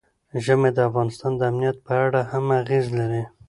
ژمی 0.43 0.69
د 0.73 0.77
افغانستان 0.89 1.31
د 1.37 1.41
امنیت 1.51 1.77
په 1.85 1.93
اړه 2.05 2.19
هم 2.31 2.45
اغېز 2.61 2.85
لري. 2.99 3.23